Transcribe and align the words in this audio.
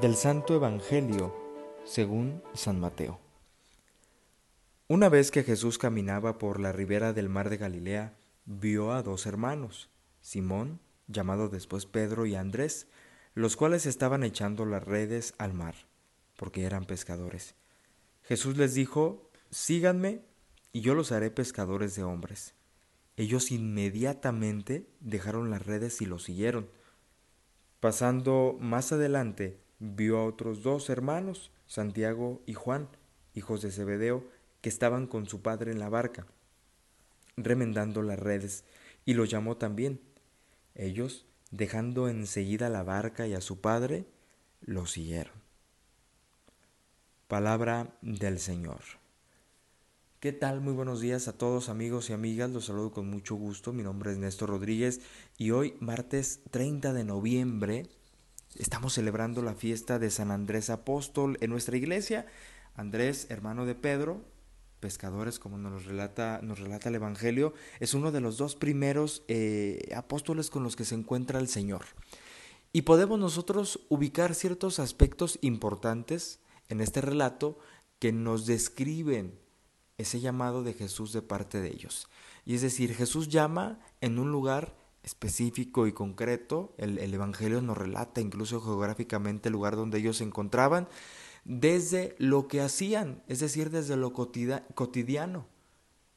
Del 0.00 0.16
Santo 0.16 0.54
Evangelio 0.54 1.36
según 1.84 2.42
San 2.54 2.80
Mateo. 2.80 3.20
Una 4.88 5.10
vez 5.10 5.30
que 5.30 5.42
Jesús 5.42 5.76
caminaba 5.76 6.38
por 6.38 6.58
la 6.58 6.72
ribera 6.72 7.12
del 7.12 7.28
mar 7.28 7.50
de 7.50 7.58
Galilea, 7.58 8.16
vio 8.46 8.92
a 8.92 9.02
dos 9.02 9.26
hermanos, 9.26 9.90
Simón, 10.22 10.80
llamado 11.06 11.50
después 11.50 11.84
Pedro, 11.84 12.24
y 12.24 12.34
Andrés, 12.34 12.86
los 13.34 13.56
cuales 13.56 13.84
estaban 13.84 14.22
echando 14.22 14.64
las 14.64 14.82
redes 14.82 15.34
al 15.36 15.52
mar, 15.52 15.74
porque 16.36 16.64
eran 16.64 16.86
pescadores. 16.86 17.54
Jesús 18.22 18.56
les 18.56 18.72
dijo, 18.72 19.28
Síganme, 19.50 20.22
y 20.72 20.80
yo 20.80 20.94
los 20.94 21.12
haré 21.12 21.30
pescadores 21.30 21.94
de 21.94 22.04
hombres. 22.04 22.54
Ellos 23.18 23.50
inmediatamente 23.50 24.88
dejaron 25.00 25.50
las 25.50 25.66
redes 25.66 26.00
y 26.00 26.06
lo 26.06 26.18
siguieron. 26.18 26.70
Pasando 27.80 28.56
más 28.60 28.92
adelante, 28.92 29.60
vio 29.80 30.18
a 30.18 30.24
otros 30.24 30.62
dos 30.62 30.88
hermanos, 30.90 31.50
Santiago 31.66 32.42
y 32.46 32.52
Juan, 32.54 32.88
hijos 33.34 33.62
de 33.62 33.72
Zebedeo, 33.72 34.24
que 34.60 34.68
estaban 34.68 35.06
con 35.06 35.26
su 35.26 35.42
padre 35.42 35.72
en 35.72 35.78
la 35.78 35.88
barca, 35.88 36.26
remendando 37.36 38.02
las 38.02 38.18
redes, 38.18 38.64
y 39.04 39.14
los 39.14 39.30
llamó 39.30 39.56
también. 39.56 40.00
Ellos, 40.74 41.26
dejando 41.50 42.08
enseguida 42.08 42.68
la 42.68 42.82
barca 42.82 43.26
y 43.26 43.34
a 43.34 43.40
su 43.40 43.60
padre, 43.60 44.06
lo 44.60 44.86
siguieron. 44.86 45.34
Palabra 47.26 47.96
del 48.02 48.38
Señor. 48.38 48.80
¿Qué 50.20 50.32
tal? 50.32 50.60
Muy 50.60 50.74
buenos 50.74 51.00
días 51.00 51.28
a 51.28 51.38
todos 51.38 51.70
amigos 51.70 52.10
y 52.10 52.12
amigas, 52.12 52.50
los 52.50 52.66
saludo 52.66 52.92
con 52.92 53.08
mucho 53.08 53.36
gusto, 53.36 53.72
mi 53.72 53.82
nombre 53.82 54.12
es 54.12 54.18
Néstor 54.18 54.50
Rodríguez 54.50 55.00
y 55.38 55.52
hoy 55.52 55.74
martes 55.80 56.40
30 56.50 56.92
de 56.92 57.04
noviembre 57.04 57.88
estamos 58.56 58.94
celebrando 58.94 59.42
la 59.42 59.54
fiesta 59.54 59.98
de 59.98 60.10
San 60.10 60.30
Andrés 60.30 60.70
Apóstol 60.70 61.38
en 61.40 61.50
nuestra 61.50 61.76
iglesia. 61.76 62.26
Andrés, 62.74 63.26
hermano 63.30 63.66
de 63.66 63.74
Pedro, 63.74 64.24
pescadores 64.80 65.38
como 65.38 65.58
nos 65.58 65.84
relata, 65.84 66.40
nos 66.42 66.58
relata 66.58 66.88
el 66.88 66.96
Evangelio, 66.96 67.54
es 67.78 67.94
uno 67.94 68.12
de 68.12 68.20
los 68.20 68.38
dos 68.38 68.56
primeros 68.56 69.22
eh, 69.28 69.92
apóstoles 69.94 70.50
con 70.50 70.62
los 70.64 70.76
que 70.76 70.84
se 70.84 70.94
encuentra 70.94 71.38
el 71.38 71.48
Señor. 71.48 71.84
Y 72.72 72.82
podemos 72.82 73.18
nosotros 73.18 73.80
ubicar 73.88 74.34
ciertos 74.34 74.78
aspectos 74.78 75.38
importantes 75.42 76.40
en 76.68 76.80
este 76.80 77.00
relato 77.00 77.58
que 77.98 78.12
nos 78.12 78.46
describen 78.46 79.38
ese 79.98 80.20
llamado 80.20 80.62
de 80.62 80.72
Jesús 80.72 81.12
de 81.12 81.20
parte 81.20 81.60
de 81.60 81.68
ellos. 81.68 82.08
Y 82.46 82.54
es 82.54 82.62
decir, 82.62 82.94
Jesús 82.94 83.28
llama 83.28 83.80
en 84.00 84.18
un 84.18 84.30
lugar 84.30 84.79
específico 85.02 85.86
y 85.86 85.92
concreto, 85.92 86.74
el, 86.76 86.98
Evangelio 86.98 87.62
nos 87.62 87.78
relata 87.78 88.20
incluso 88.20 88.60
geográficamente 88.60 89.48
el 89.48 89.54
lugar 89.54 89.76
donde 89.76 89.98
ellos 89.98 90.18
se 90.18 90.24
encontraban, 90.24 90.88
desde 91.44 92.14
lo 92.18 92.48
que 92.48 92.60
hacían, 92.60 93.22
es 93.26 93.40
decir, 93.40 93.70
desde 93.70 93.96
lo 93.96 94.12
cotidiano. 94.12 95.46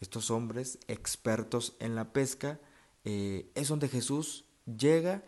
Estos 0.00 0.30
hombres 0.30 0.78
expertos 0.88 1.74
en 1.80 1.94
la 1.94 2.12
pesca, 2.12 2.60
eh, 3.04 3.50
es 3.54 3.68
donde 3.68 3.88
Jesús 3.88 4.44
llega 4.66 5.24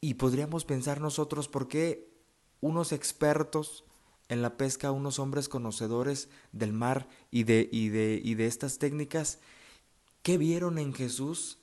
y 0.00 0.14
podríamos 0.14 0.64
pensar 0.64 1.00
nosotros 1.00 1.48
por 1.48 1.66
qué 1.66 2.12
unos 2.60 2.92
expertos 2.92 3.84
en 4.28 4.40
la 4.40 4.56
pesca 4.56 4.92
unos 4.92 5.18
hombres 5.18 5.48
conocedores 5.48 6.28
del 6.52 6.72
mar 6.72 7.08
y 7.30 7.42
de, 7.42 7.68
y 7.70 7.88
de, 7.88 8.20
y 8.22 8.34
de 8.34 8.46
estas 8.46 8.78
técnicas, 8.78 9.40
¿qué 10.22 10.38
vieron 10.38 10.78
en 10.78 10.94
Jesús 10.94 11.58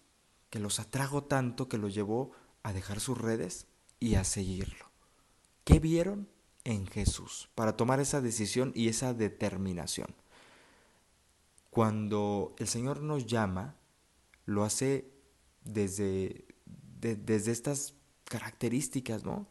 que 0.49 0.59
los 0.59 0.79
atrajo 0.79 1.23
tanto 1.23 1.69
que 1.69 1.77
los 1.77 1.93
llevó 1.93 2.31
a 2.63 2.73
dejar 2.73 2.99
sus 2.99 3.17
redes 3.17 3.67
y 3.99 4.15
a 4.15 4.23
seguirlo? 4.23 4.89
¿Qué 5.63 5.79
vieron 5.79 6.29
en 6.63 6.87
Jesús 6.87 7.49
para 7.55 7.77
tomar 7.77 7.99
esa 7.99 8.21
decisión 8.21 8.71
y 8.75 8.87
esa 8.87 9.13
determinación? 9.13 10.15
Cuando 11.69 12.55
el 12.57 12.67
Señor 12.67 13.01
nos 13.01 13.25
llama, 13.27 13.75
lo 14.45 14.63
hace 14.63 15.11
desde, 15.63 16.45
desde 16.65 17.51
estas 17.51 17.93
características, 18.23 19.23
¿no? 19.23 19.47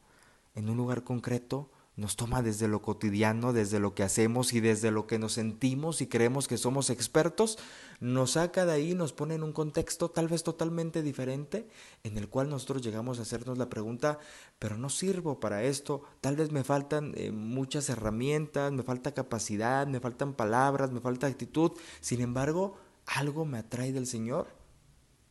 En 0.54 0.68
un 0.68 0.76
lugar 0.76 1.04
concreto, 1.04 1.70
nos 1.98 2.14
toma 2.14 2.42
desde 2.42 2.68
lo 2.68 2.80
cotidiano, 2.80 3.52
desde 3.52 3.80
lo 3.80 3.92
que 3.92 4.04
hacemos 4.04 4.52
y 4.52 4.60
desde 4.60 4.92
lo 4.92 5.08
que 5.08 5.18
nos 5.18 5.32
sentimos 5.32 6.00
y 6.00 6.06
creemos 6.06 6.46
que 6.46 6.56
somos 6.56 6.90
expertos, 6.90 7.58
nos 7.98 8.32
saca 8.32 8.64
de 8.64 8.72
ahí, 8.72 8.94
nos 8.94 9.12
pone 9.12 9.34
en 9.34 9.42
un 9.42 9.52
contexto 9.52 10.08
tal 10.08 10.28
vez 10.28 10.44
totalmente 10.44 11.02
diferente, 11.02 11.68
en 12.04 12.16
el 12.16 12.28
cual 12.28 12.50
nosotros 12.50 12.82
llegamos 12.82 13.18
a 13.18 13.22
hacernos 13.22 13.58
la 13.58 13.68
pregunta, 13.68 14.20
pero 14.60 14.78
no 14.78 14.90
sirvo 14.90 15.40
para 15.40 15.64
esto, 15.64 16.02
tal 16.20 16.36
vez 16.36 16.52
me 16.52 16.62
faltan 16.62 17.14
eh, 17.16 17.32
muchas 17.32 17.88
herramientas, 17.88 18.70
me 18.72 18.84
falta 18.84 19.12
capacidad, 19.12 19.88
me 19.88 19.98
faltan 19.98 20.34
palabras, 20.34 20.92
me 20.92 21.00
falta 21.00 21.26
actitud, 21.26 21.72
sin 22.00 22.20
embargo, 22.20 22.76
algo 23.06 23.44
me 23.44 23.58
atrae 23.58 23.92
del 23.92 24.06
Señor 24.06 24.46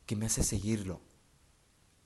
que 0.05 0.17
me 0.17 0.25
hace 0.25 0.43
seguirlo. 0.43 0.99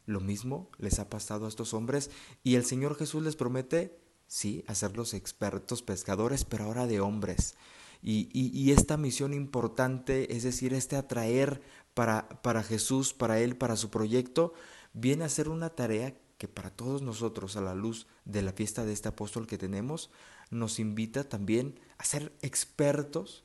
Lo 0.05 0.19
mismo 0.19 0.69
les 0.77 0.99
ha 0.99 1.09
pasado 1.09 1.45
a 1.45 1.49
estos 1.49 1.73
hombres 1.73 2.11
y 2.43 2.55
el 2.55 2.65
Señor 2.65 2.95
Jesús 2.95 3.23
les 3.23 3.35
promete 3.35 4.00
sí, 4.31 4.63
hacerlos 4.65 5.13
expertos 5.13 5.81
pescadores, 5.81 6.45
pero 6.45 6.63
ahora 6.63 6.87
de 6.87 7.01
hombres. 7.01 7.55
Y, 8.01 8.71
esta 8.71 8.95
misión 8.95 9.33
importante, 9.33 10.33
es 10.35 10.43
decir, 10.43 10.73
este 10.73 10.95
atraer 10.95 11.61
para, 11.93 12.29
para 12.41 12.63
Jesús, 12.63 13.13
para 13.13 13.39
Él, 13.39 13.57
para 13.57 13.75
su 13.75 13.89
proyecto, 13.89 14.53
viene 14.93 15.25
a 15.25 15.29
ser 15.29 15.49
una 15.49 15.69
tarea 15.69 16.15
que 16.37 16.47
para 16.47 16.71
todos 16.71 17.01
nosotros, 17.01 17.57
a 17.57 17.61
la 17.61 17.75
luz 17.75 18.07
de 18.23 18.41
la 18.41 18.53
fiesta 18.53 18.85
de 18.85 18.93
este 18.93 19.09
apóstol 19.09 19.47
que 19.47 19.57
tenemos, 19.57 20.09
nos 20.49 20.79
invita 20.79 21.25
también 21.25 21.77
a 21.97 22.05
ser 22.05 22.31
expertos 22.41 23.43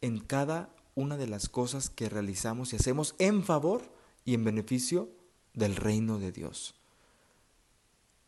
en 0.00 0.20
cada 0.20 0.70
una 0.94 1.16
de 1.16 1.26
las 1.26 1.48
cosas 1.48 1.90
que 1.90 2.08
realizamos 2.08 2.72
y 2.72 2.76
hacemos 2.76 3.16
en 3.18 3.42
favor 3.42 3.82
y 4.24 4.34
en 4.34 4.44
beneficio 4.44 5.10
del 5.52 5.74
reino 5.74 6.20
de 6.20 6.30
Dios. 6.30 6.76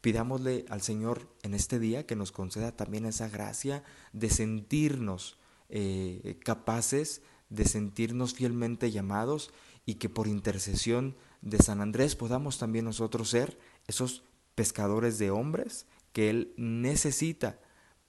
Pidámosle 0.00 0.64
al 0.68 0.82
Señor 0.82 1.28
en 1.42 1.54
este 1.54 1.78
día 1.78 2.06
que 2.06 2.16
nos 2.16 2.32
conceda 2.32 2.76
también 2.76 3.06
esa 3.06 3.28
gracia 3.28 3.82
de 4.12 4.30
sentirnos 4.30 5.38
eh, 5.68 6.38
capaces, 6.44 7.22
de 7.48 7.64
sentirnos 7.64 8.34
fielmente 8.34 8.90
llamados 8.90 9.50
y 9.84 9.94
que 9.94 10.08
por 10.08 10.28
intercesión 10.28 11.16
de 11.42 11.58
San 11.58 11.80
Andrés 11.80 12.16
podamos 12.16 12.58
también 12.58 12.84
nosotros 12.84 13.30
ser 13.30 13.58
esos 13.86 14.24
pescadores 14.54 15.18
de 15.18 15.30
hombres 15.30 15.86
que 16.12 16.30
Él 16.30 16.54
necesita 16.56 17.60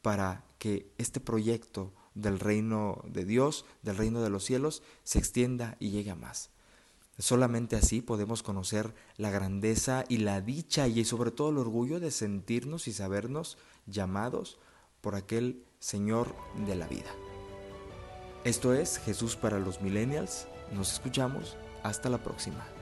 para 0.01 0.45
que 0.57 0.91
este 0.97 1.19
proyecto 1.19 1.93
del 2.15 2.39
reino 2.39 3.03
de 3.07 3.25
Dios, 3.25 3.65
del 3.83 3.97
reino 3.97 4.21
de 4.21 4.29
los 4.29 4.43
cielos, 4.43 4.81
se 5.03 5.19
extienda 5.19 5.77
y 5.79 5.91
llegue 5.91 6.11
a 6.11 6.15
más. 6.15 6.49
Solamente 7.19 7.75
así 7.75 8.01
podemos 8.01 8.44
conocer 8.44 8.94
la 9.17 9.31
grandeza 9.31 10.05
y 10.07 10.17
la 10.17 10.39
dicha 10.41 10.88
y 10.88 11.03
sobre 11.03 11.31
todo 11.31 11.50
el 11.50 11.57
orgullo 11.57 12.00
de 12.00 12.11
sentirnos 12.11 12.88
y 12.88 12.94
sabernos 12.94 13.57
llamados 13.88 14.59
por 15.01 15.16
aquel 15.16 15.63
Señor 15.79 16.35
de 16.67 16.75
la 16.75 16.88
vida. 16.88 17.09
Esto 18.44 18.73
es 18.73 19.00
Jesús 19.00 19.35
para 19.35 19.59
los 19.59 19.81
Millennials. 19.81 20.47
Nos 20.73 20.94
escuchamos. 20.94 21.57
Hasta 21.83 22.09
la 22.09 22.23
próxima. 22.23 22.76